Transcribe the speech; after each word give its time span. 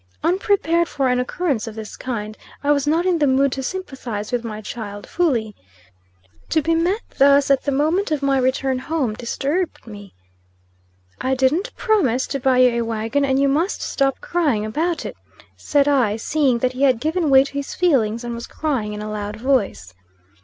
Unprepared 0.23 0.87
for 0.87 1.09
an 1.09 1.19
occurrence 1.19 1.67
of 1.67 1.75
this 1.75 1.95
kind, 1.95 2.35
I 2.63 2.71
was 2.71 2.87
not 2.87 3.05
in 3.05 3.19
the 3.19 3.27
mood 3.27 3.51
to 3.51 3.61
sympathise 3.61 4.31
with 4.31 4.43
my 4.43 4.59
child 4.59 5.05
fully. 5.07 5.55
To 6.49 6.59
be 6.63 6.73
met 6.73 7.01
thus, 7.19 7.51
at 7.51 7.65
the 7.65 7.71
moment 7.71 8.09
of 8.09 8.23
my 8.23 8.39
return 8.39 8.79
home, 8.79 9.13
disturbed 9.13 9.85
me. 9.85 10.15
"I 11.21 11.35
didn't 11.35 11.75
promise 11.75 12.25
to 12.29 12.39
buy 12.39 12.57
you 12.57 12.81
a 12.81 12.81
wagon; 12.81 13.23
and 13.23 13.39
you 13.39 13.47
must 13.47 13.83
stop 13.83 14.21
crying 14.21 14.65
about 14.65 15.05
it," 15.05 15.15
said 15.55 15.87
I, 15.87 16.15
seeing 16.15 16.57
that 16.65 16.73
he 16.73 16.81
had 16.81 16.99
given 16.99 17.29
way 17.29 17.43
to 17.43 17.53
his 17.53 17.75
feelings, 17.75 18.23
and 18.23 18.33
was 18.33 18.47
crying 18.47 18.93
in 18.93 19.03
a 19.03 19.11
loud 19.11 19.35
voice. 19.39 19.93